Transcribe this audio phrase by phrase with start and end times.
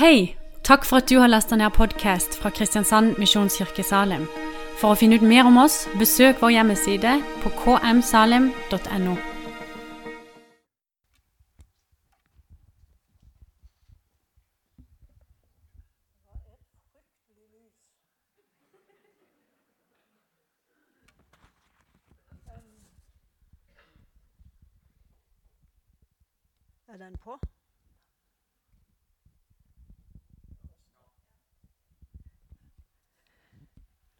[0.00, 0.34] Hei!
[0.64, 4.22] Takk for at du har lasta ned podkast fra Kristiansand Misjonskirke Salim.
[4.80, 9.18] For å finne ut mer om oss, besøk vår hjemmeside på kmsalim.no.
[26.88, 27.36] Er den på?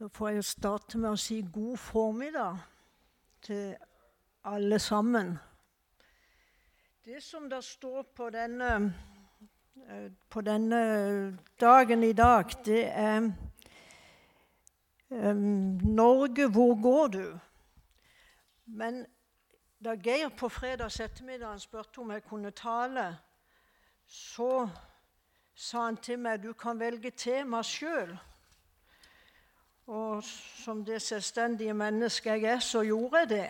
[0.01, 2.61] Da får jeg starte med å si god formiddag
[3.45, 3.75] til
[4.49, 5.35] alle sammen.
[7.05, 8.71] Det som da står på denne,
[9.85, 10.79] eh, på denne
[11.61, 13.29] dagen i dag, det er
[15.11, 17.39] um, 'Norge, hvor går du?'
[18.67, 19.07] Men
[19.85, 23.19] da Geir på fredags ettermiddag spurte om jeg kunne tale,
[24.07, 24.69] så
[25.55, 28.19] sa han til meg du kan velge tema sjøl.
[29.91, 33.47] Og som det selvstendige mennesket jeg er, så gjorde jeg det.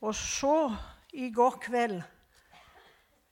[0.00, 0.72] Og så,
[1.12, 1.98] i går kveld,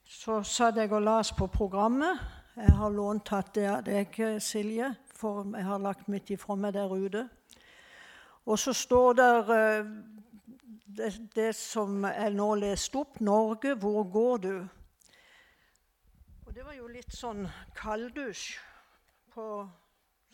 [0.04, 2.20] så satt jeg og las på programmet.
[2.56, 6.74] Jeg har lånt hatt det av deg, Silje, for jeg har lagt mitt ifra meg
[6.76, 7.22] der ute.
[8.44, 9.48] Og så står der
[10.96, 14.69] det, det som jeg nå lest opp 'Norge, hvor går du?'
[16.46, 18.58] Og Det var jo litt sånn kalddusj
[19.34, 19.69] på,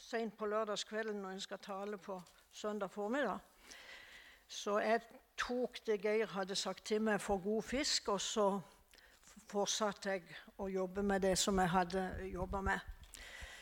[0.00, 3.38] sent på lørdagskvelden når en skal tale på søndag formiddag.
[4.48, 5.00] Så jeg
[5.38, 8.60] tok det Geir hadde sagt til meg for god fisk, og så
[9.50, 10.24] fortsatte jeg
[10.58, 12.78] å jobbe med det som jeg hadde jobba med.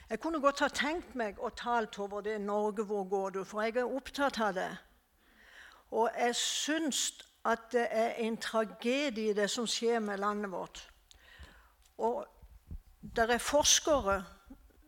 [0.08, 3.62] Jeg kunne godt ha tenkt meg å tale over det 'Norge, hvor går du?', for
[3.62, 4.76] jeg er opptatt av det.
[5.90, 10.90] Og jeg syns at det er en tragedie, det som skjer med landet vårt.
[11.98, 12.26] Og
[13.16, 14.24] det er forskere,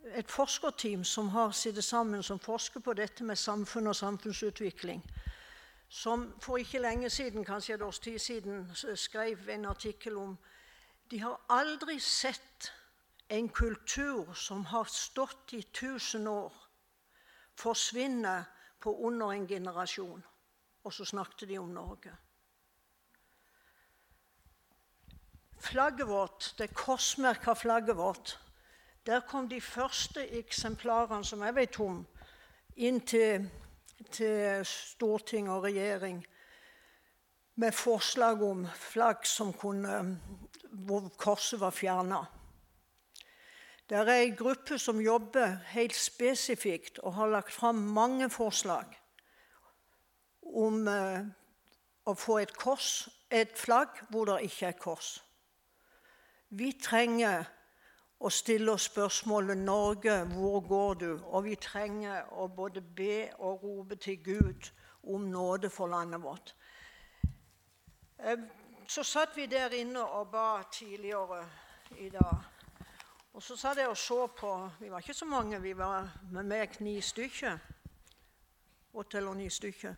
[0.03, 5.03] et forskerteam som har sittet sammen, som forsker på dette med samfunn og samfunnsutvikling.
[5.89, 10.37] Som for ikke lenge siden, kanskje et års tid siden, skrev en artikkel om
[11.11, 12.71] De har aldri sett
[13.29, 16.53] en kultur som har stått i tusen år,
[17.55, 18.45] forsvinne
[18.79, 20.23] på under en generasjon.
[20.83, 22.15] Og så snakket de om Norge.
[25.59, 28.39] Flagget vårt, det korsmerka flagget vårt,
[29.05, 32.03] der kom de første eksemplarene som jeg vet om,
[32.75, 33.47] inn til,
[34.13, 36.21] til storting og regjering
[37.61, 40.19] med forslag om flagg som kunne,
[40.71, 42.21] hvor korset var fjerna.
[43.89, 48.93] Det er ei gruppe som jobber helt spesifikt og har lagt fram mange forslag
[50.41, 51.25] om eh,
[52.07, 55.09] å få et kors, et flagg hvor det ikke er kors.
[56.49, 57.49] Vi trenger
[58.21, 63.63] å stille oss spørsmålet 'Norge, hvor går du?' Og vi trenger å både be og
[63.63, 64.71] rope til Gud
[65.03, 66.55] om nåde for landet vårt.
[68.19, 68.37] Eh,
[68.87, 71.49] så satt vi der inne og ba tidligere
[71.97, 72.35] i dag.
[73.33, 76.43] Og så satt jeg og så på Vi var ikke så mange, vi var med
[76.43, 77.57] meg ni stykker.
[78.93, 79.95] Åtte eller ni stykker.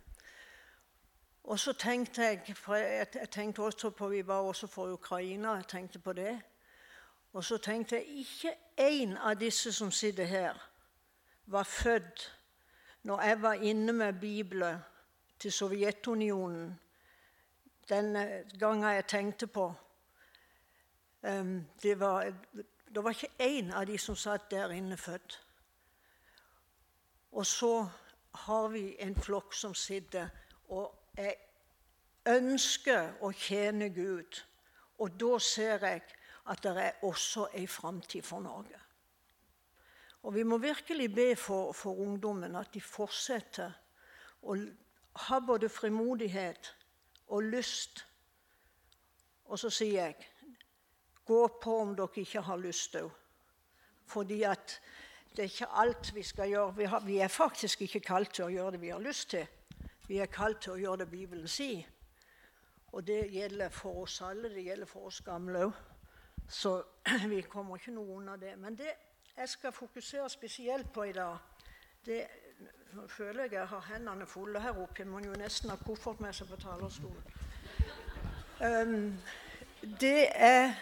[1.44, 5.53] Og så tenkte jeg for jeg, jeg tenkte også på Vi var også for Ukraina.
[5.53, 6.41] jeg tenkte på det.
[7.33, 10.69] Og så tenkte jeg ikke én av disse som sitter her,
[11.45, 12.39] var født
[13.03, 14.77] når jeg var inne med Bibelen
[15.39, 16.79] til Sovjetunionen
[17.89, 18.13] den
[18.59, 19.73] gangen jeg tenkte på
[21.22, 22.33] um, det, var,
[22.95, 25.41] det var ikke én av de som satt der inne, født.
[27.31, 27.89] Og så
[28.33, 30.29] har vi en flokk som sitter
[30.69, 31.35] og jeg
[32.25, 34.39] ønsker å tjene Gud.
[34.97, 36.01] Og da ser jeg
[36.49, 38.79] at det er også ei framtid for Norge.
[40.23, 43.71] Og vi må virkelig be for, for ungdommen at de fortsetter
[44.43, 44.55] å
[45.27, 46.75] ha både frimodighet
[47.27, 48.05] og lyst.
[49.45, 50.29] Og så sier jeg
[51.27, 53.11] gå på om dere ikke har lyst òg.
[54.07, 54.79] Fordi at
[55.35, 56.75] det er ikke alt vi skal gjøre.
[56.78, 59.47] Vi, har, vi er faktisk ikke kalt til å gjøre det vi har lyst til.
[60.07, 61.87] Vi er kalt til å gjøre det Bibelen sier.
[62.93, 64.51] Og det gjelder for oss alle.
[64.53, 65.92] Det gjelder for oss gamle òg.
[66.49, 66.84] Så
[67.29, 68.57] vi kommer ikke noe unna det.
[68.57, 68.93] Men det
[69.37, 71.37] jeg skal fokusere spesielt på i dag
[72.05, 72.28] det,
[72.93, 74.93] Nå føler jeg jeg har hendene fulle her oppe.
[74.99, 77.23] Jeg må jo nesten ha koffert med seg på talerstolen.
[78.61, 79.17] Um,
[79.99, 80.75] det er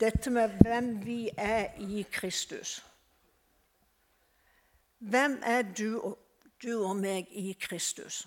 [0.00, 2.84] dette med hvem vi er i Kristus.
[4.98, 6.16] Hvem er du,
[6.62, 8.24] du og meg i Kristus?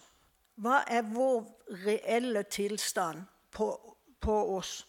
[0.56, 1.48] Hva er vår
[1.86, 3.72] reelle tilstand på,
[4.22, 4.86] på oss?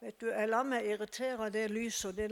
[0.00, 2.30] Vet du, Jeg lar meg irritere det lyset, det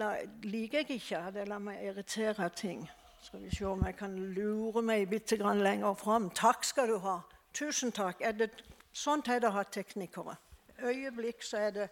[0.48, 1.18] liker jeg ikke.
[1.34, 2.86] Det lar meg irritere ting.
[3.20, 6.30] Skal vi se om jeg kan lure meg bitte grann lenger fram.
[6.30, 7.18] Takk skal du ha.
[7.52, 8.22] Tusen takk.
[8.24, 8.48] Er det,
[8.92, 10.38] sånt er det å ha teknikere.
[10.80, 11.88] Øyeblikk så er det,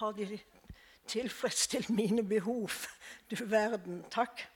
[0.00, 0.40] har de
[1.06, 2.72] tilfredsstilt mine behov.
[3.30, 4.02] Du verden.
[4.10, 4.48] Takk.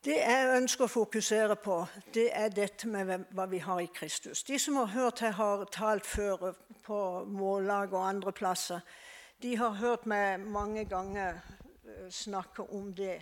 [0.00, 1.74] Det jeg ønsker å fokusere på,
[2.16, 4.40] det er dette med hva vi har i Kristus.
[4.48, 6.54] De som har hørt jeg har talt før
[6.86, 8.80] på Mållag og andre plasser,
[9.44, 13.18] de har hørt meg mange ganger eh, snakke om det.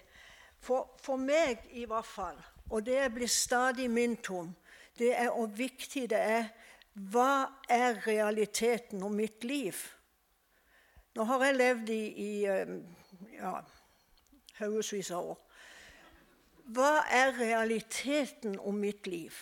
[0.63, 2.39] For, for meg i hvert fall,
[2.71, 4.55] og det blir stadig minnet om,
[4.99, 6.47] det er hvor viktig det er
[7.11, 9.83] hva er realiteten om mitt liv?
[11.19, 12.75] Nå har jeg levd i, i eh,
[13.35, 13.57] ja,
[14.63, 15.45] haugevis av år.
[16.69, 19.33] Hva er realiteten om mitt liv?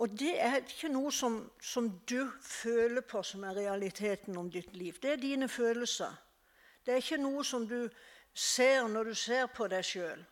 [0.00, 4.76] Og det er ikke noe som, som, du føler på som er realiteten om ditt
[4.76, 4.96] liv.
[5.02, 6.14] Det er dine følelser.
[6.86, 7.90] Det er ikke noe som du
[8.32, 10.22] ser når du ser på deg sjøl.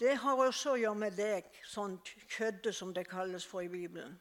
[0.00, 4.16] Det har også å gjøre med deg, sånn kjøddet som det kalles for i Bibelen.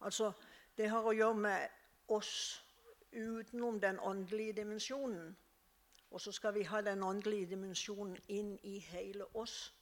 [0.00, 0.32] Altså,
[0.76, 1.68] Det har å gjøre med
[2.08, 2.64] oss
[3.12, 5.36] utenom den åndelige dimensjonen.
[6.12, 9.74] Og så skal vi ha den åndelige dimensjonen inn i hele oss.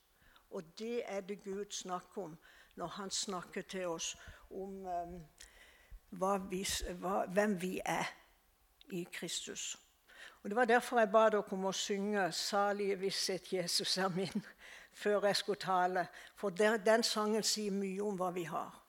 [0.51, 2.39] Og det er det Gud snakker om
[2.77, 4.17] når han snakker til oss
[4.51, 5.17] om um,
[6.51, 6.67] vi,
[7.03, 8.07] hva, hvem vi er
[8.91, 9.79] i Kristus.
[10.43, 14.47] Og Det var derfor jeg ba dere om å synge 'Salige visshet, Jesus er min'
[15.03, 16.07] før jeg skulle tale.
[16.35, 18.87] For der, den sangen sier mye om hva vi har.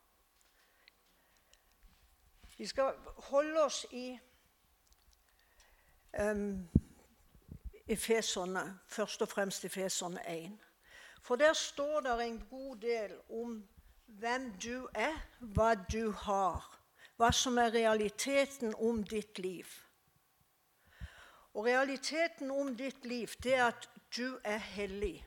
[2.58, 4.18] Vi skal holde oss i
[6.20, 6.68] um,
[7.92, 10.58] Efeserne, først og fremst Efeserne 1.
[11.22, 13.68] For der står det en god del om
[14.06, 16.78] hvem du er, hva du har,
[17.16, 19.66] hva som er realiteten om ditt liv.
[21.54, 25.26] Og realiteten om ditt liv, det er at du er hellig.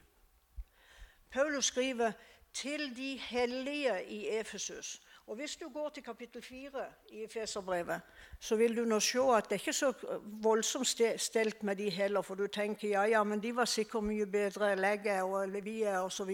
[1.31, 2.11] Paulus skriver
[2.53, 5.01] til de hellige i Efesus.
[5.27, 8.01] Og Hvis du går til kapittel 4 i Efeserbrevet,
[8.39, 9.93] så vil du nå se at det er ikke så
[10.23, 12.21] voldsomt stelt med de heller.
[12.21, 16.29] For du tenker ja, ja, men de var sikkert mye bedre legge og levie osv.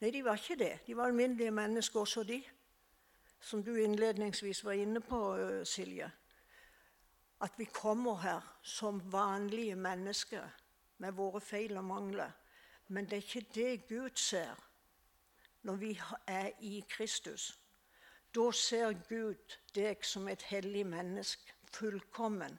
[0.00, 0.78] Nei, de var ikke det.
[0.86, 2.42] De var alminnelige mennesker, også de.
[3.40, 6.10] Som du innledningsvis var inne på, Silje.
[7.40, 10.44] At vi kommer her som vanlige mennesker
[10.98, 12.30] med våre feil og mangler.
[12.88, 14.68] Men det er ikke det Gud ser
[15.62, 17.61] når vi er i Kristus.
[18.34, 22.58] Da ser Gud deg som et hellig menneske, fullkommen,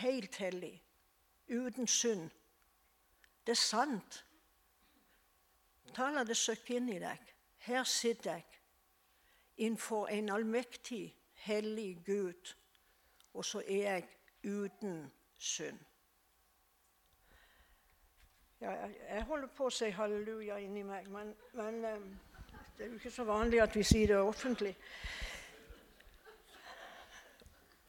[0.00, 0.82] helt hellig,
[1.48, 2.30] uten synd.
[3.46, 4.24] Det er sant.
[5.94, 7.32] Ta la det søkke inn i deg.
[7.64, 8.60] Her sitter jeg
[9.56, 12.54] innenfor en allmektig, hellig Gud,
[13.34, 14.08] og så er jeg
[14.44, 15.78] uten synd.
[18.60, 18.72] Ja,
[19.08, 22.08] jeg holder på å si halleluja inni meg, men, men um
[22.80, 24.70] det er jo ikke så vanlig at vi sier det offentlig.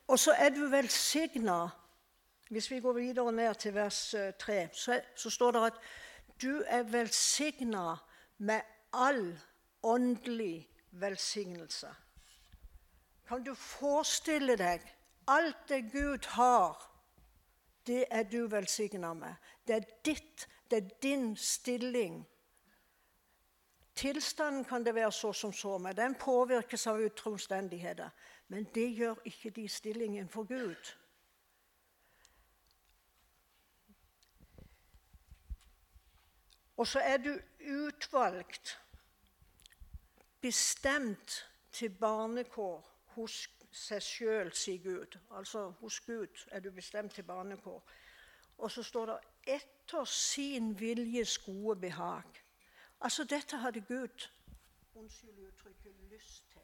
[0.07, 1.69] Og så er du velsigna.
[2.49, 4.69] Hvis vi går videre ned til vers 3, eh,
[5.15, 5.77] så, står det at
[6.41, 7.95] du er velsigna
[8.37, 8.61] med
[8.93, 9.39] all
[9.83, 11.87] åndelig velsignelse.
[13.27, 14.83] Kan du forestille deg
[15.27, 16.83] alt det Gud har,
[17.87, 19.39] det er du velsigna med.
[19.67, 22.25] Det er ditt, det er din stilling
[23.95, 25.95] Tilstanden kan det være så som så, med.
[25.95, 28.09] den påvirkes av ytre omstendigheter.
[28.47, 30.95] Men det gjør ikke de stillingen for Gud.
[36.77, 38.81] Og så er du utvalgt,
[40.41, 43.35] bestemt til barnekår hos
[43.71, 45.17] seg sjøl, sier Gud.
[45.37, 47.83] Altså hos Gud er du bestemt til barnekår.
[48.57, 52.40] Og så står det 'etter sin viljes gode behag'.
[53.01, 54.29] Altså, dette hadde Gud
[54.95, 56.61] unnskyld uttrykket lyst til.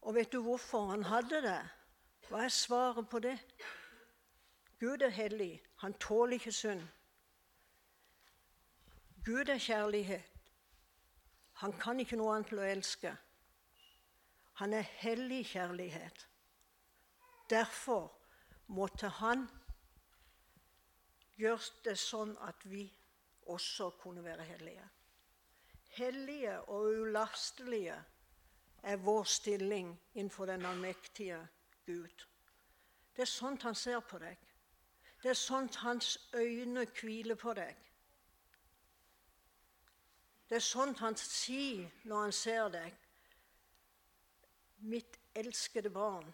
[0.00, 1.60] Og vet du hvorfor han hadde det?
[2.28, 3.38] Hva er svaret på det?
[4.80, 5.62] Gud er hellig.
[5.76, 6.82] Han tåler ikke synd.
[9.24, 10.30] Gud er kjærlighet.
[11.52, 13.12] Han kan ikke noe annet til å elske.
[14.62, 16.28] Han er hellig kjærlighet.
[17.50, 18.12] Derfor
[18.66, 19.48] måtte han
[21.40, 22.84] gjør det sånn at vi
[23.50, 24.86] også kunne være hellige.
[25.96, 27.96] Hellige og ulastelige
[28.82, 31.40] er vår stilling innenfor den allmektige
[31.86, 32.26] Gud.
[33.16, 34.36] Det er sånt han ser på deg.
[35.22, 37.76] Det er sånt hans øyne hviler på deg.
[40.48, 42.94] Det er sånt han sier når han ser deg.
[44.78, 46.30] Mitt elskede barn.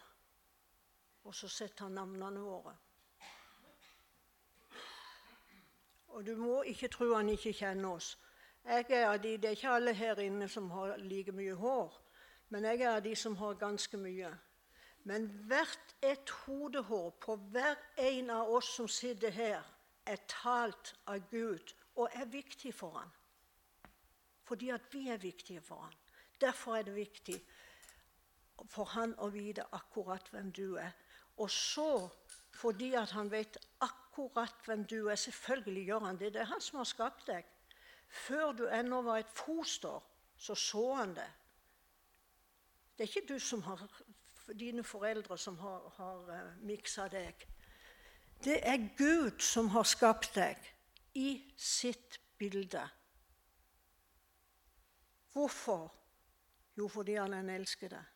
[1.23, 2.77] Og så setter han navnene våre.
[6.07, 8.17] Og du må ikke tro han ikke kjenner oss.
[8.67, 12.01] Jeg er av de, Det er ikke alle her inne som har like mye hår,
[12.49, 14.31] men jeg er av de som har ganske mye.
[15.03, 19.63] Men hvert et hodehår på hver en av oss som sitter her,
[20.05, 23.09] er talt av Gud og er viktig for han.
[24.43, 25.93] Fordi at vi er viktige for han.
[26.41, 27.39] Derfor er det viktig
[28.69, 30.91] for han å vite akkurat hvem du er.
[31.37, 32.07] Og så,
[32.57, 36.33] fordi at han vet akkurat hvem du er Selvfølgelig gjør han det.
[36.33, 37.45] Det er han som har skapt deg.
[38.07, 39.99] Før du ennå var et foster,
[40.37, 41.29] så så han det.
[42.97, 44.01] Det er ikke du som har,
[44.59, 47.47] dine foreldre som har, har eh, miksa deg.
[48.43, 50.73] Det er Gud som har skapt deg
[51.13, 52.89] i sitt bilde.
[55.33, 55.93] Hvorfor?
[56.77, 58.13] Jo, fordi han elsker deg.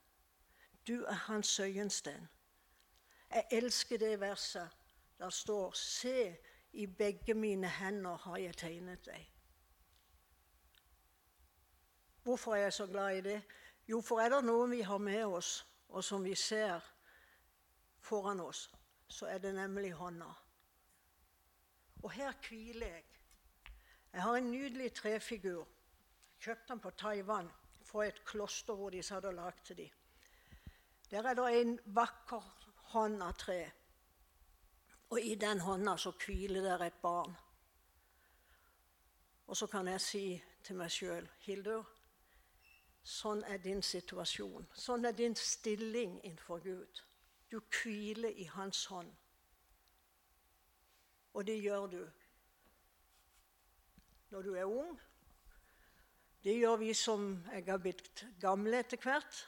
[0.88, 2.29] Du er hans øyensten.
[3.31, 4.69] Jeg elsker det verset
[5.19, 6.38] der står Se,
[6.73, 9.27] i begge mine hender har jeg tegnet deg.
[12.23, 13.41] Hvorfor er jeg så glad i det?
[13.88, 16.79] Jo, for er det noe vi har med oss, og som vi ser
[18.00, 18.69] foran oss,
[19.07, 20.29] så er det nemlig hånda.
[22.03, 23.05] Og her hviler jeg.
[24.13, 25.67] Jeg har en nydelig trefigur.
[26.39, 27.51] Kjøpte den på Taiwan
[27.85, 29.89] fra et kloster hvor de satt og lagde dem.
[31.11, 32.60] Der er det en vakker
[32.93, 33.62] hånd av tre.
[35.12, 37.33] Og i den hånda så hviler det et barn.
[39.48, 40.25] Og så kan jeg si
[40.63, 41.83] til meg sjøl, Hildur,
[43.03, 44.69] sånn er din situasjon.
[44.74, 47.01] Sånn er din stilling innenfor Gud.
[47.51, 49.12] Du hviler i Hans hånd.
[51.33, 52.01] Og det gjør du
[54.31, 55.00] når du er ung.
[56.43, 59.41] Det gjør vi som jeg har blitt gamle etter hvert.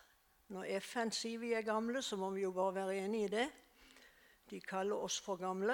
[0.54, 3.46] Når FN sier vi er gamle, så må vi jo bare være enig i det.
[4.52, 5.74] De kaller oss for gamle.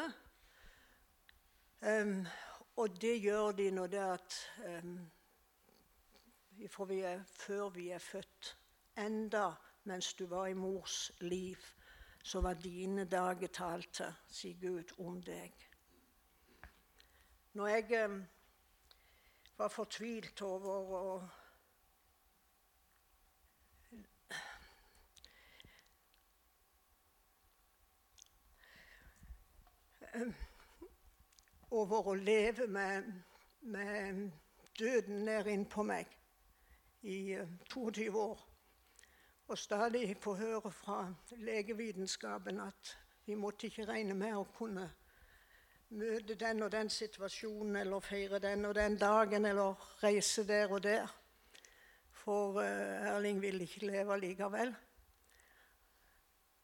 [1.83, 2.21] Um,
[2.79, 4.37] og det gjør de når det at
[4.77, 4.93] um,
[6.87, 8.57] vi er, Før vi er født,
[8.97, 9.49] enda
[9.83, 11.57] mens du var i mors liv,
[12.23, 15.51] så var dine dager talte, sier Gud om deg.
[17.53, 18.23] Når jeg um,
[19.57, 21.21] var fortvilt over å
[31.71, 33.09] over å leve med,
[33.61, 34.29] med
[34.79, 36.09] døden nær innpå meg
[37.01, 37.37] i
[37.69, 38.45] 22 eh, år.
[39.49, 41.03] Og stadig få høre fra
[41.41, 44.85] legevitenskapen at vi måtte ikke regne med å kunne
[45.89, 50.83] møte den og den situasjonen eller feire den og den dagen eller reise der og
[50.83, 51.09] der.
[52.13, 54.73] For uh, Erling ville ikke leve likevel.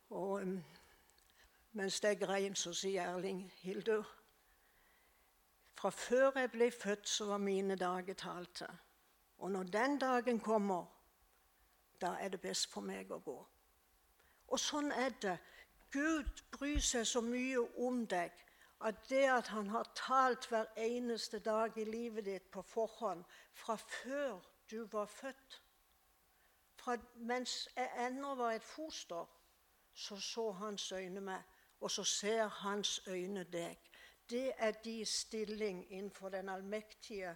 [0.10, 0.60] Og um,
[1.76, 4.06] mens jeg grein, så sier Erling Hildur
[5.76, 8.68] Fra før jeg ble født, så var mine dager talte.
[9.38, 10.86] Og når den dagen kommer,
[12.02, 13.36] da er det best for meg å gå.
[14.48, 15.36] Og sånn er det.
[15.92, 18.32] Gud bryr seg så mye om deg
[18.88, 23.76] at det at han har talt hver eneste dag i livet ditt på forhånd, fra
[23.76, 24.40] før
[24.72, 25.62] du var født
[26.86, 29.26] fra Mens jeg ennå var et foster,
[29.94, 31.42] så så hans øyne meg
[31.86, 33.78] og så ser hans øyne deg.
[34.30, 37.36] Det er de stilling innenfor den allmektige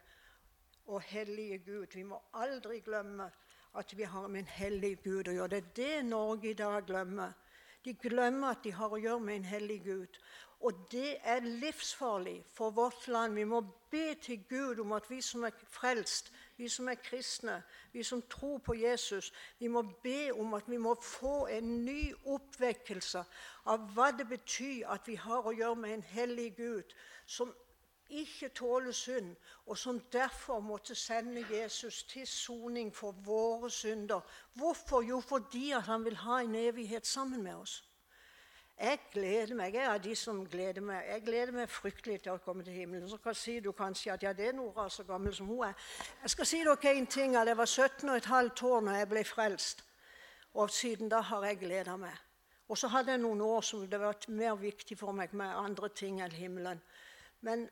[0.86, 1.86] og hellige Gud.
[1.94, 3.29] Vi må aldri glemme
[3.77, 5.48] at vi har med en hellig Gud å gjøre.
[5.48, 7.36] Det er det Norge i dag glemmer.
[7.86, 10.18] De glemmer at de har å gjøre med en hellig Gud.
[10.65, 13.38] Og det er livsfarlig for vårt land.
[13.38, 17.62] Vi må be til Gud om at vi som er frelst, vi som er kristne,
[17.94, 22.12] vi som tror på Jesus, vi må be om at vi må få en ny
[22.25, 23.24] oppvekkelse
[23.72, 27.54] av hva det betyr at vi har å gjøre med en hellig Gud som
[28.10, 29.36] ikke tåler synd,
[29.66, 34.20] og som derfor måtte sende Jesus til soning for våre synder.
[34.54, 35.01] Hvorfor?
[35.01, 37.84] Jo, fordi han vil ha en evighet sammen med oss.
[38.80, 39.74] Jeg gleder meg.
[39.76, 41.04] Jeg er av de som gleder meg.
[41.10, 43.10] Jeg gleder meg fryktelig til å komme til himmelen.
[43.12, 45.74] Så kan si du kanskje at ja, det er Nora så gammel som hun er.
[46.22, 47.36] Jeg skal si dere en ting.
[47.36, 49.84] Jeg var 17 15 år da jeg ble frelst.
[50.54, 52.16] Og siden da har jeg gleda meg.
[52.70, 55.90] Og så hadde jeg noen år som det var mer viktig for meg med andre
[55.90, 56.80] ting enn himmelen.
[57.42, 57.68] Men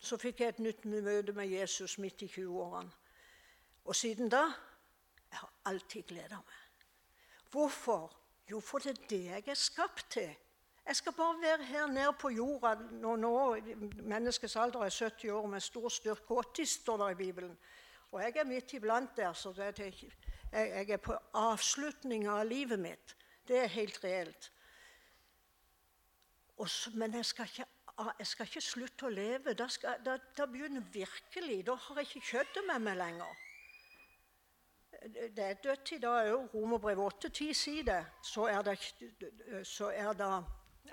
[0.00, 2.90] så fikk jeg et nytt møte med Jesus midt i 20-årene.
[3.84, 4.42] Og siden da
[5.30, 6.84] jeg har alltid gleda meg.
[7.50, 8.10] Hvorfor?
[8.50, 10.34] Jo, for det er det jeg er skapt til.
[10.88, 13.32] Jeg skal bare være her nede på jorda når nå
[14.08, 16.34] menneskets alder er 70 år med stor styrke.
[16.34, 17.58] 80 står det i Bibelen.
[18.12, 19.94] Og jeg er midt iblant der, så jeg,
[20.52, 23.16] jeg er på avslutninga av livet mitt.
[23.48, 24.52] Det er helt reelt.
[26.66, 27.66] Så, men jeg skal, ikke,
[28.18, 29.52] jeg skal, ikke, slutte å leve.
[29.54, 33.44] Da, skal, da, da begynner virkelig Da har jeg ikke kjøttet med meg lenger.
[35.36, 36.48] Det er dødt i dag òg.
[36.54, 38.00] Romerbrev 8-10 sier det.
[38.24, 38.78] Så er, det,
[39.68, 40.32] så er, det,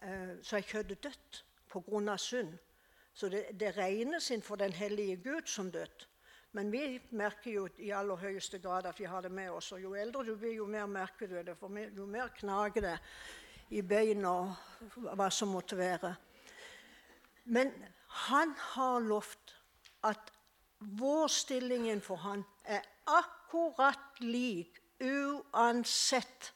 [0.01, 2.17] eh, så er kjøttet dødt pga.
[2.17, 2.57] synd.
[3.13, 6.07] Så det, det regnes inn for den hellige Gud som dødt.
[6.51, 9.71] Men vi merker jo i aller høyeste grad at vi har det med oss.
[9.71, 11.57] Og jo eldre du blir, jo mer merker du det.
[11.59, 12.95] For jo mer knager det
[13.75, 16.13] i beina og hva som måtte være.
[17.45, 17.73] Men
[18.29, 19.55] han har lovt
[20.07, 20.31] at
[20.79, 26.51] vår stilling innenfor han er akkurat lik uansett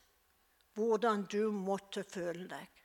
[0.80, 2.79] hvordan du måtte føle deg.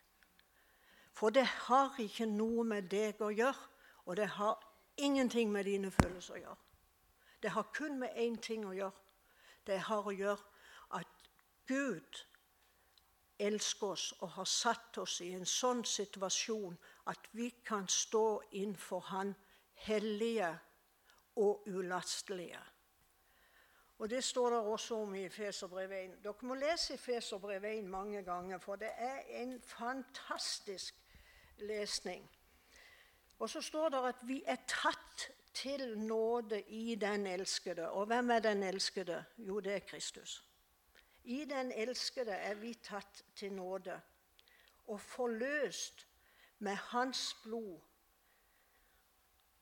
[1.25, 3.69] For det har ikke noe med deg å gjøre,
[4.05, 4.59] og det har
[5.01, 6.57] ingenting med dine følelser å gjøre.
[7.41, 9.01] Det har kun med én ting å gjøre.
[9.65, 11.31] Det har å gjøre at
[11.65, 12.19] Gud
[13.41, 16.77] elsker oss og har satt oss i en sånn situasjon
[17.09, 19.33] at vi kan stå innenfor Han
[19.87, 20.51] hellige
[21.41, 22.61] og ulastelige.
[23.99, 26.21] Og Det står det også om i Feserbrevet 1.
[26.25, 31.01] Dere må lese Feserbrevet 1 mange ganger, for det er en fantastisk
[31.59, 32.31] lesning.
[33.39, 37.91] Og så står det at vi er tatt til nåde i den elskede.
[37.91, 39.25] Og hvem er den elskede?
[39.39, 40.45] Jo, det er Kristus.
[41.25, 44.01] I den elskede er vi tatt til nåde
[44.87, 46.07] og forløst
[46.59, 47.81] med Hans blod.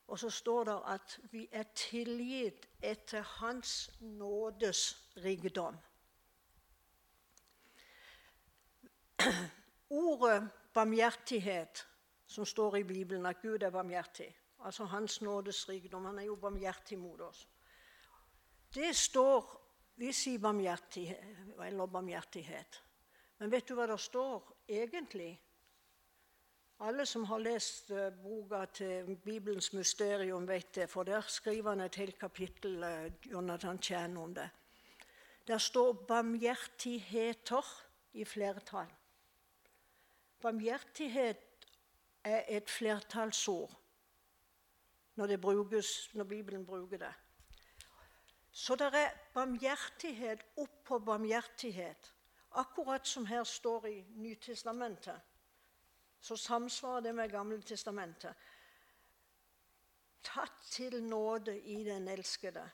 [0.07, 5.77] Og så står det at vi er tilgitt etter Hans nådes rikdom.
[9.89, 11.87] Ordet barmhjertighet
[12.25, 14.29] som står i Bibelen, at Gud er barmhjertig.
[14.59, 16.05] Altså Hans nådes rikdom.
[16.05, 17.47] Han er jo barmhjertig mot oss.
[18.73, 19.59] Det står
[19.95, 21.19] Vi sier barmhjertighet,
[21.61, 22.83] eller barmhjertighet.
[23.37, 25.35] Men vet du hva det står egentlig?
[26.79, 31.85] Alle som har lest uh, boka til Bibelens mysterium, vet det, for der skriver han
[31.85, 34.49] et helt kapittel, uh, Jonathan Chan om det.
[35.47, 37.83] Der står 'barmhjertigheter'
[38.13, 38.87] i flertall.
[40.43, 41.67] Barmhjertighet
[42.23, 43.79] er et flertallsord
[45.15, 47.13] når, brukes, når Bibelen bruker det.
[48.51, 52.13] Så det er barmhjertighet oppå barmhjertighet.
[52.51, 55.21] Akkurat som her står i Nytestamentet,
[56.19, 58.35] så samsvarer det med Gamle testamentet.
[60.23, 62.69] Tatt til nåde i den elskede.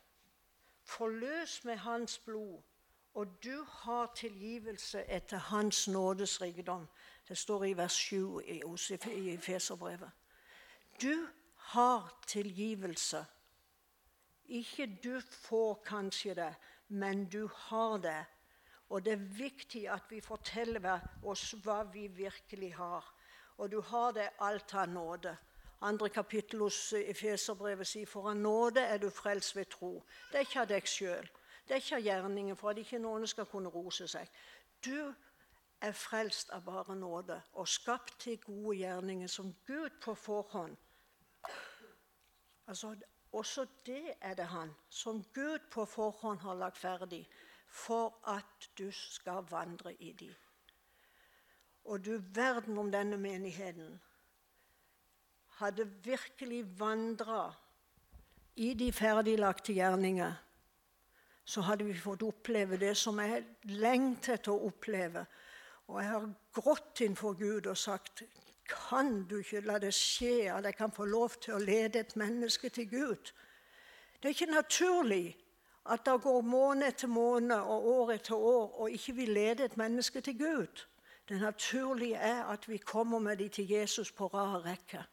[0.84, 2.62] Forløs med Hans blod,
[3.14, 6.88] og du har tilgivelse etter Hans nådes rikdom.
[7.30, 10.10] Det står i vers 7 i Feserbrevet.
[11.02, 13.26] Du har tilgivelse.
[14.46, 16.56] Ikke du får kanskje det,
[16.88, 18.26] men du har det.
[18.90, 23.06] Og det er viktig at vi forteller oss hva vi virkelig har.
[23.58, 25.38] Og du har det alt av nåde.
[25.82, 30.00] Andre kapittel hos Efeserbrevet sier for av nåde er du frelst ved tro.
[30.32, 31.30] Det er ikke av deg sjøl.
[31.68, 34.28] Det er ikke av gjerningen for at ikke noen skal kunne rose seg.
[34.82, 35.14] Du
[35.82, 40.78] er frelst av bare nåde og skapt til gode gjerninger som Gud på forhånd
[42.70, 42.96] Altså,
[43.32, 47.24] også det er det han, som Gud på forhånd har lagt ferdig
[47.70, 50.30] for at du skal vandre i de.
[51.86, 54.02] Og du verden om denne menigheten
[55.60, 57.54] hadde virkelig vandra
[58.56, 60.34] i de ferdiglagte gjerninger,
[61.46, 65.26] så hadde vi fått oppleve det som jeg lengter etter å oppleve.
[65.90, 68.24] Og jeg har grått innenfor Gud og sagt
[68.70, 72.16] kan du ikke la det skje at jeg kan få lov til å lede et
[72.20, 73.32] menneske til Gud?
[74.22, 75.38] Det er ikke naturlig
[75.90, 79.78] at det går måned etter måned og år etter år og ikke vi leder et
[79.78, 80.86] menneske til Gud.
[81.30, 85.04] Det naturlige er at vi kommer med dem til Jesus på rad rekke.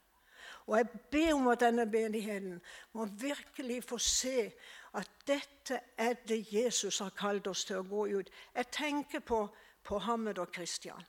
[0.67, 2.61] Og jeg ber om at denne menigheten
[2.93, 4.53] må virkelig få se
[4.95, 8.31] at dette er det Jesus har kalt oss til å gå ut.
[8.55, 9.47] Jeg tenker på,
[9.87, 11.03] på Hammed og Kristian.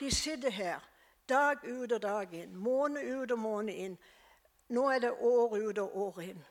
[0.00, 0.80] De sitter her
[1.28, 3.96] Dag ut og dag inn, måned ut og måned inn.
[4.68, 6.44] Nå er det år ut og år inn.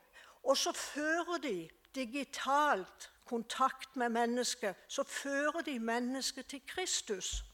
[0.43, 4.75] Og så fører de digitalt kontakt med mennesket.
[4.88, 7.45] Så fører de mennesket til Kristus.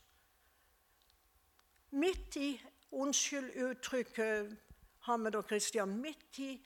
[1.91, 4.57] Midt i Unnskyld uttrykket,
[4.99, 5.97] Hammed og Kristian.
[6.01, 6.65] Midt i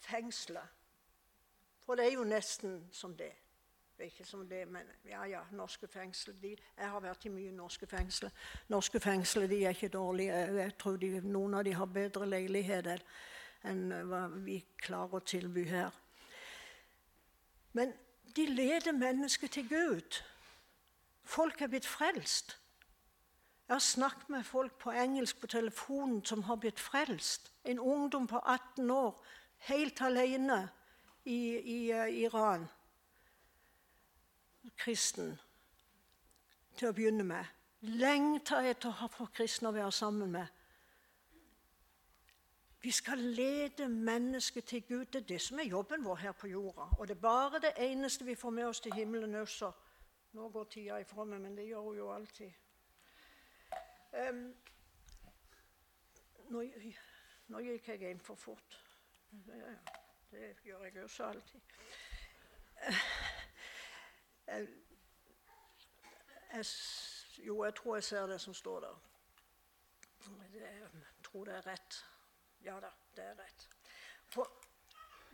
[0.00, 0.68] fengselet.
[1.86, 3.32] For det er jo nesten som det.
[4.04, 7.86] Ikke som det, men ja, ja, norske fengsler de, Jeg har vært i mye norske
[7.86, 8.30] fengsler.
[8.68, 10.32] Norske fengsler de er ikke dårlige.
[10.58, 13.04] Jeg tror de, noen av dem har bedre leiligheter
[13.64, 15.94] enn hva vi klarer å tilby her.
[17.72, 17.94] Men
[18.36, 20.20] de leder mennesket til Gud.
[21.24, 22.58] Folk er blitt frelst.
[23.68, 27.52] Jeg har snakket med folk på engelsk på telefonen som har blitt frelst.
[27.64, 29.24] En ungdom på 18 år,
[29.70, 30.68] helt alene
[31.24, 32.68] i, i i Iran.
[34.76, 35.38] Kristen
[36.76, 37.44] til å begynne med.
[37.84, 40.46] Lengter etter å ha for kristne å være sammen med.
[42.84, 45.04] Vi skal lede mennesket til Gud.
[45.04, 46.88] Det er det som er jobben vår her på jorda.
[46.98, 49.70] Og det er bare det eneste vi får med oss til himmelen også.
[50.32, 52.52] Nå går tida ifra meg, men det gjør hun jo alltid.
[54.12, 54.42] Um,
[56.50, 56.64] nå,
[57.48, 58.76] nå, gikk jeg inn for fort.
[59.30, 59.62] Det,
[60.30, 61.72] det gjør jeg også alltid.
[62.84, 63.43] Uh,
[64.46, 64.68] jeg,
[67.46, 69.00] jo, jeg tror jeg ser det som står der.
[70.54, 70.90] Jeg
[71.24, 72.04] tror det er rett.
[72.64, 73.68] Ja da, det er rett.
[74.28, 74.50] For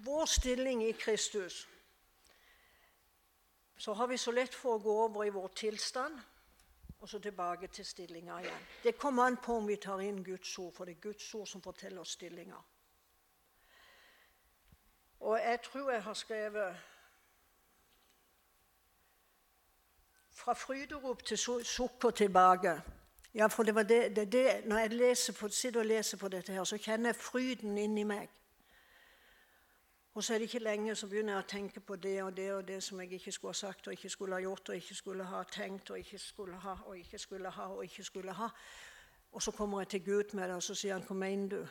[0.05, 1.69] vår stilling i Kristus
[3.77, 6.19] så har vi så lett for å gå over i vår tilstand
[7.01, 8.67] og så tilbake til stillinga igjen.
[8.83, 11.47] Det kommer an på om vi tar inn Guds ord, for det er Guds ord
[11.49, 12.59] som forteller oss stillinga.
[15.21, 16.77] Og jeg tror jeg har skrevet
[20.41, 22.81] Fra fryderop til sukker tilbake.
[23.35, 26.53] Ja, for det var det, det, det Når jeg på, sitter og leser på dette,
[26.53, 28.29] her, så kjenner jeg fryden inni meg.
[30.15, 32.53] Og så er det ikke lenge så begynner jeg å tenke på det og det
[32.55, 34.95] og det som jeg ikke skulle ha sagt og ikke skulle ha gjort og ikke
[34.95, 38.49] skulle ha tenkt og ikke skulle ha og ikke skulle ha og ikke skulle ha.
[39.33, 41.69] Og så kommer jeg til Gud med det, og så sier han 'Hva mener du?'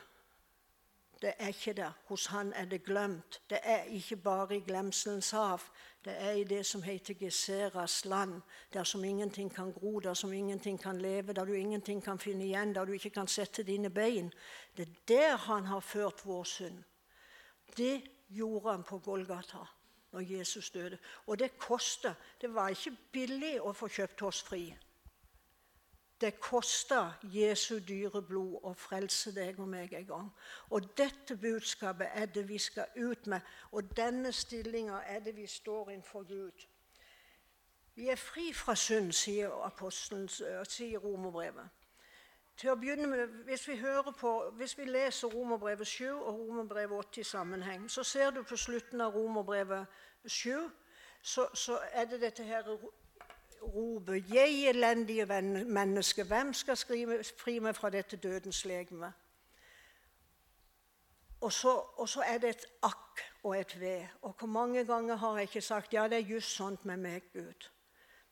[1.22, 1.92] Det er ikke der.
[2.04, 3.42] Hos han er det glemt.
[3.50, 5.60] Det er ikke bare i glemselens hav.
[6.04, 8.40] Det er i det som heter Geseras land,
[8.72, 12.44] der som ingenting kan gro, der som ingenting kan leve, der du ingenting kan finne
[12.44, 14.32] igjen, der du ikke kan sette dine bein.
[14.76, 16.82] Det er der han har ført vår synd.
[17.76, 19.58] Det gjorde han på Golgata
[20.12, 20.98] når Jesus døde.
[21.26, 22.14] Og det koster.
[22.40, 24.76] Det var ikke billig å få kjøpt oss fri.
[26.20, 30.28] Det kosta Jesu dyre blod å frelse deg og meg en gang.
[30.70, 33.40] Og dette budskapet er det vi skal ut med,
[33.72, 36.66] og denne stillinga er det vi står innenfor Gud.
[37.94, 41.80] Vi er fri fra synd, sier apostelen, sier romerbrevet.
[42.60, 43.78] Til å begynne med, hvis vi,
[44.20, 44.30] på,
[44.60, 49.00] hvis vi leser Romerbrevet 7 og Romerbrevet 8 i sammenheng, så ser du på slutten
[49.00, 49.86] av Romerbrevet
[50.26, 50.68] 7
[51.22, 52.68] så, så er det dette her
[53.62, 59.12] roper 'Jeg elendige menneske, hvem skal skrive, fri meg fra dette dødens legeme?'
[61.40, 64.06] Og så, og så, er det et akk og et ved.
[64.22, 67.22] Og hvor mange ganger har jeg ikke sagt 'ja, det er just sånt med meg,
[67.36, 67.70] Gud'.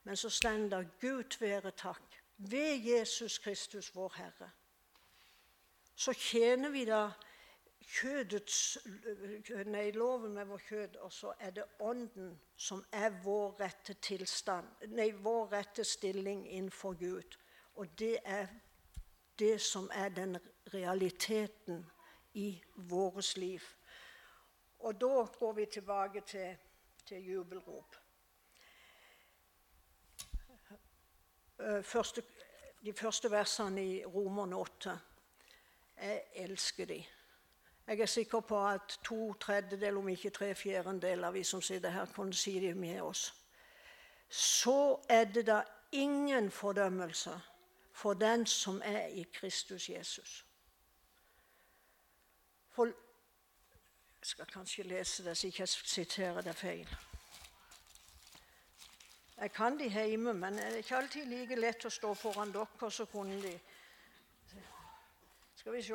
[0.05, 2.21] Men så står det 'Gud være takk'.
[2.37, 4.51] Ved Jesus Kristus, vår Herre.
[5.95, 7.11] Så tjener vi da
[7.89, 8.79] kjødets,
[9.67, 14.69] nei, loven med vår kjød, og så er det Ånden som er vår rette tilstand,
[14.93, 17.39] nei, vår rette stilling innenfor Gud.
[17.75, 18.47] Og det er
[19.39, 20.37] det som er den
[20.75, 21.87] realiteten
[22.35, 23.63] i vårt liv.
[24.79, 26.57] Og da går vi tilbake til,
[27.07, 27.97] til jubelrop.
[31.59, 32.23] Eh, første,
[32.85, 34.99] de første versene i Romerne 8.
[35.97, 37.03] Jeg elsker dem.
[37.89, 41.91] Jeg er sikker på at to tredjedeler, om ikke tre fjerdedeler av vi som sitter
[41.91, 43.35] her, kunne si det med oss.
[44.29, 47.41] Så er det da ingen fordømmelse
[47.93, 50.47] for den som er i Kristus Jesus.
[52.71, 56.97] For Jeg skal kanskje lese det, så ikke jeg siterer det feil.
[59.41, 62.91] Jeg kan de hjemme, men det er ikke alltid like lett å stå foran dere,
[62.91, 63.59] så kunne de
[65.57, 65.95] Skal vi se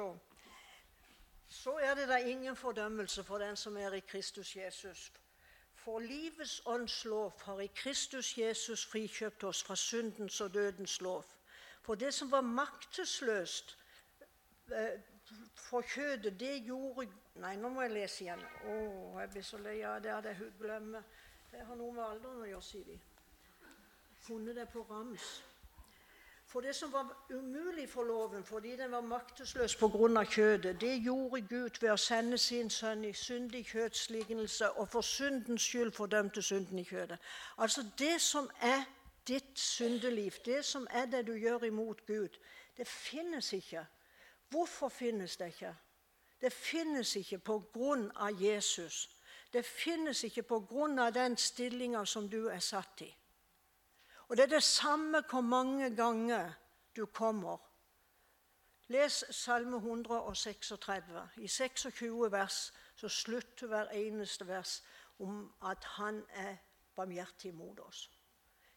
[1.53, 5.11] så er det da ingen fordømmelse for den som er i Kristus Jesus.
[5.75, 11.25] For livets ånds lov har i Kristus Jesus frikjøpt oss fra syndens og dødens lov.
[11.81, 13.77] For det som var maktesløst
[14.71, 14.99] eh,
[15.55, 18.41] for kjødet, det gjorde Nei, nå må jeg lese igjen.
[18.69, 18.73] Å,
[19.19, 21.01] jeg blir så lei av det at jeg glemmer.
[21.51, 22.99] Det har noe med alderen å gjøre, sier de.
[24.21, 25.31] Funnet det på rams.
[26.53, 30.23] For det som var umulig for loven fordi den var maktesløs pga.
[30.23, 35.61] kjødet, det gjorde Gud ved å sende sin sønn i syndig kjødslignelse og for syndens
[35.61, 37.17] skyld fordømte synden i kjødet.
[37.57, 38.83] Altså Det som er
[39.27, 42.37] ditt syndeliv, det som er det du gjør imot Gud,
[42.77, 43.85] det finnes ikke.
[44.49, 45.75] Hvorfor finnes det ikke?
[46.41, 47.37] Det finnes ikke
[48.15, 49.09] av Jesus.
[49.53, 50.43] Det finnes ikke
[50.99, 53.15] av den stillinga som du er satt i.
[54.33, 56.51] Og det er det samme hvor mange ganger
[56.95, 57.57] du kommer.
[58.87, 61.29] Les Salme 136.
[61.37, 64.83] I 26 vers så slutter hver eneste vers
[65.19, 66.55] om at han er
[66.95, 68.11] barmhjertig mot oss.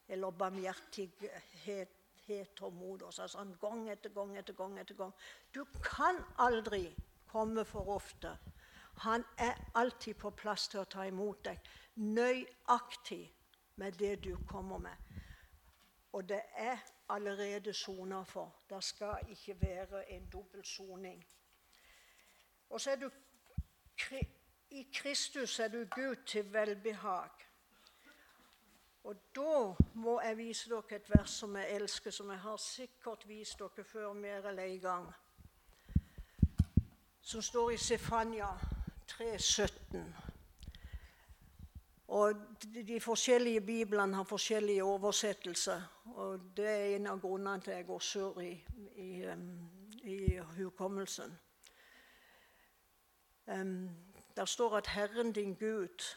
[0.08, 3.18] Eller barmhjertigheter mot oss.
[3.18, 5.14] Altså han gang etter gang etter gang etter gang.
[5.54, 8.38] Du kan aldri komme for ofte.
[8.96, 11.58] Han er alltid på plass til å ta imot deg.
[11.94, 13.32] Nøyaktig
[13.76, 14.96] med det du kommer med.
[16.12, 18.56] Og det er allerede sona for.
[18.70, 21.26] Det skal ikke være en dobbeltsoning.
[22.70, 23.10] Og så er du
[24.70, 27.30] i Kristus er du Gud til velbehag.
[29.04, 33.28] Og da må jeg vise dere et vers som jeg elsker, som jeg har sikkert
[33.28, 35.12] vist dere før mer eller en gang.
[37.20, 38.48] Som står i Sefania
[39.10, 40.35] 3,17.
[42.08, 42.34] Og
[42.86, 45.82] De forskjellige biblene har forskjellige oversettelser.
[46.14, 48.64] og Det er en av grunnene til at jeg går sur i,
[48.96, 49.24] i,
[50.02, 51.38] i hukommelsen.
[53.46, 53.90] Um,
[54.36, 56.16] der står at 'Herren din Gud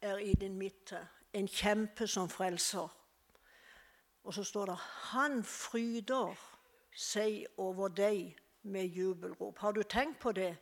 [0.00, 2.88] er i din midte, en kjempe som frelser'.
[4.24, 6.34] Og så står det 'Han fryder
[6.96, 9.58] seg over deg med jubelrop'.
[9.58, 10.56] Har du tenkt på det?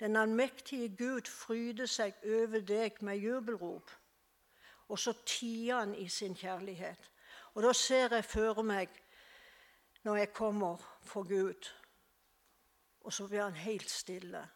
[0.00, 3.90] Den allmektige Gud fryder seg over deg med jubelrop.
[4.88, 7.10] Og så tier han i sin kjærlighet.
[7.54, 8.88] Og da ser jeg for meg,
[10.02, 11.72] når jeg kommer for Gud,
[13.00, 14.48] og så blir han helt stille.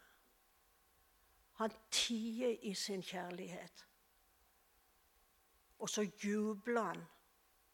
[1.55, 3.87] Han tier i sin kjærlighet.
[5.79, 7.03] Og så jubler han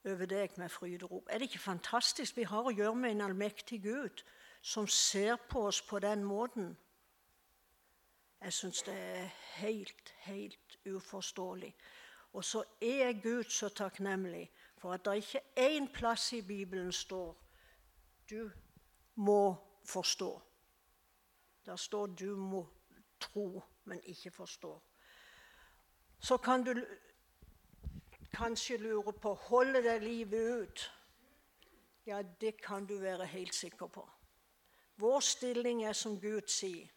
[0.04, 1.26] over deg med fryderop.
[1.30, 2.36] Er det ikke fantastisk?
[2.36, 4.22] Vi har å gjøre med en allmektig Gud
[4.62, 6.76] som ser på oss på den måten.
[8.40, 11.74] Jeg syns det er helt, helt uforståelig.
[12.32, 17.36] Og så er Gud så takknemlig for at det ikke én plass i Bibelen står
[18.30, 18.50] du
[19.14, 20.42] må forstå.
[21.66, 22.66] Der står du må
[23.20, 24.82] tro, men ikke forstå.
[26.20, 26.74] Så kan du
[28.32, 30.92] kanskje lure på holder det livet ut.
[32.06, 34.10] Ja, det kan du være helt sikker på.
[34.96, 36.88] Vår stilling er som Gud sier.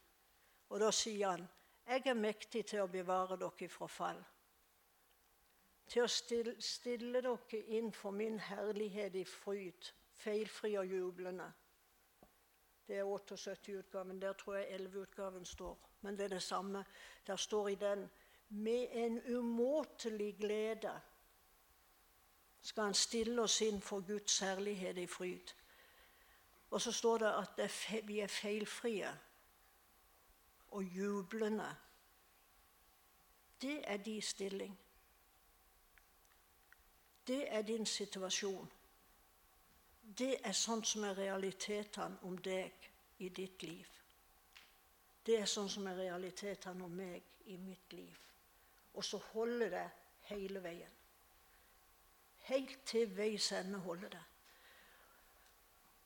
[0.70, 1.48] Og da sier han,
[1.88, 4.26] 'Jeg er mektig til å bevare dere fra fall'
[5.90, 11.50] til å stille, stille dere inn for min herlighet i fryd, feilfri og jublende.
[12.88, 14.22] Det er 78-utgaven.
[14.22, 15.78] Der tror jeg 11-utgaven står.
[16.02, 16.86] Men det er det samme.
[17.28, 18.10] Der står i den
[18.50, 21.02] med en umåtelig glede
[22.62, 25.54] skal han stille oss inn for Guds herlighet i fryd.
[26.72, 29.12] Og så står det at vi er feilfrie
[30.72, 31.70] og jublende.
[33.62, 34.80] Det er de stilling.
[37.30, 38.70] Det er din situasjon.
[40.18, 42.88] Det er sånn som er realitetene om deg
[43.22, 43.92] i ditt liv.
[45.26, 48.18] Det er sånn som er realitetene om meg i mitt liv.
[48.98, 49.86] Og så holder det
[50.32, 50.98] hele veien.
[52.50, 54.26] Helt til veis ende holder det.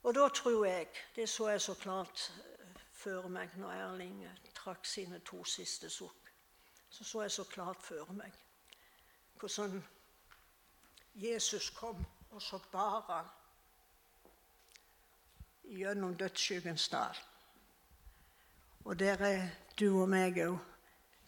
[0.03, 4.85] Og da tror jeg Det så jeg så klart eh, før meg når Erling trakk
[4.85, 6.31] sine to siste sukk.
[6.89, 8.33] Så så jeg så klart før meg
[9.39, 9.83] hvordan
[11.15, 13.25] Jesus kom, og så bar han
[15.77, 17.17] gjennom dødsskyggens dal.
[18.85, 19.47] Og der er
[19.79, 20.57] du og meg òg,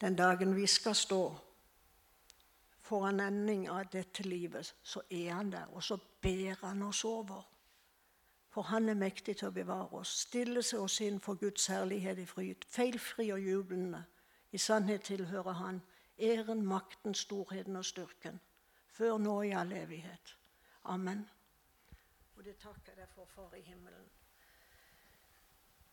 [0.00, 1.38] den dagen vi skal stå
[2.86, 7.46] foran ending av dette livet, så er han der, og så ber han oss over.
[8.50, 12.18] For han er mektig til å bevare oss, stille seg oss inn for Guds herlighet
[12.18, 14.04] i fryd, feilfri og jublende.
[14.52, 15.82] I sannhet tilhører han
[16.18, 18.40] æren, makten, storheten og styrken
[18.96, 20.36] før nå i all evighet.
[20.84, 21.24] Amen.
[22.36, 24.08] Og det takker jeg deg for, Far i himmelen,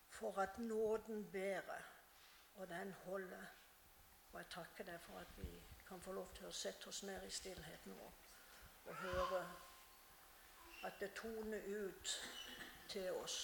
[0.08, 1.84] for at nåden bærer,
[2.56, 3.46] og den holder.
[4.32, 5.48] Og jeg takker deg for at vi
[5.88, 8.12] kan få lov til å sette oss ned i stillheten vår
[8.84, 9.40] og høre
[10.84, 12.14] at det toner ut
[12.88, 13.36] til oss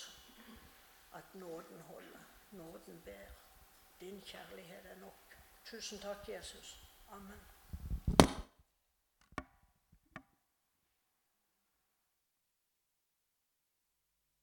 [1.15, 3.39] at nåden holder, nåden bærer.
[4.01, 5.37] Din kjærlighet er nok.
[5.65, 6.81] Tusen takk, Jesus.
[7.13, 7.50] Amen.